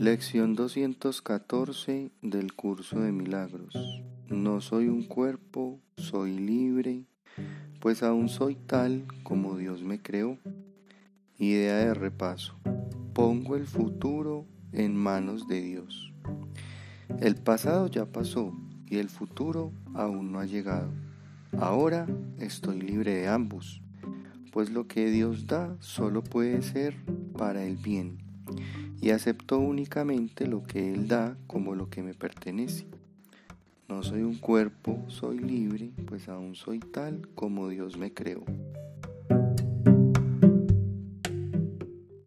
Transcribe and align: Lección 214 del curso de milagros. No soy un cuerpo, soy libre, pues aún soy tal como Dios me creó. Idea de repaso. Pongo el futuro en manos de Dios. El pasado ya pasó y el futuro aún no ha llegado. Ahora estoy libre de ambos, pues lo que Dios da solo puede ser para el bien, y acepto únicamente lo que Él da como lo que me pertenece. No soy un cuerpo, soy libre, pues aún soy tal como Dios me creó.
Lección 0.00 0.54
214 0.54 2.10
del 2.22 2.54
curso 2.54 3.00
de 3.00 3.12
milagros. 3.12 3.74
No 4.30 4.62
soy 4.62 4.88
un 4.88 5.02
cuerpo, 5.02 5.78
soy 5.98 6.38
libre, 6.38 7.04
pues 7.80 8.02
aún 8.02 8.30
soy 8.30 8.54
tal 8.54 9.04
como 9.24 9.58
Dios 9.58 9.82
me 9.82 10.00
creó. 10.00 10.38
Idea 11.38 11.76
de 11.76 11.92
repaso. 11.92 12.54
Pongo 13.12 13.56
el 13.56 13.66
futuro 13.66 14.46
en 14.72 14.96
manos 14.96 15.46
de 15.46 15.60
Dios. 15.60 16.14
El 17.20 17.34
pasado 17.34 17.86
ya 17.86 18.06
pasó 18.06 18.54
y 18.86 19.00
el 19.00 19.10
futuro 19.10 19.70
aún 19.92 20.32
no 20.32 20.40
ha 20.40 20.46
llegado. 20.46 20.90
Ahora 21.58 22.06
estoy 22.38 22.80
libre 22.80 23.16
de 23.16 23.28
ambos, 23.28 23.82
pues 24.50 24.70
lo 24.70 24.88
que 24.88 25.10
Dios 25.10 25.46
da 25.46 25.76
solo 25.80 26.24
puede 26.24 26.62
ser 26.62 26.96
para 27.36 27.64
el 27.64 27.76
bien, 27.76 28.29
y 29.00 29.10
acepto 29.10 29.58
únicamente 29.58 30.46
lo 30.46 30.62
que 30.64 30.92
Él 30.92 31.08
da 31.08 31.36
como 31.46 31.74
lo 31.74 31.88
que 31.88 32.02
me 32.02 32.14
pertenece. 32.14 32.86
No 33.88 34.02
soy 34.02 34.22
un 34.22 34.36
cuerpo, 34.36 35.04
soy 35.08 35.38
libre, 35.38 35.90
pues 36.06 36.28
aún 36.28 36.54
soy 36.54 36.78
tal 36.78 37.28
como 37.34 37.68
Dios 37.68 37.96
me 37.96 38.12
creó. 38.12 38.44